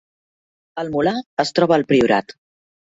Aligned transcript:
El 0.85 0.89
Molar 0.95 1.15
es 1.45 1.55
troba 1.61 1.79
al 1.81 1.87
Priorat 1.95 2.39